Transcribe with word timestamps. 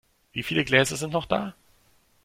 Wieviele 0.33 0.65
Gläser 0.65 0.95
sind 0.95 1.13
noch 1.13 1.27
da? 1.27 1.53